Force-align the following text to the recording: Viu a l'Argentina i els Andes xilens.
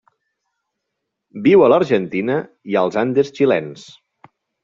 Viu 1.47 1.65
a 1.65 1.67
l'Argentina 1.73 2.37
i 2.75 2.79
els 2.83 2.99
Andes 3.05 3.31
xilens. 3.41 3.87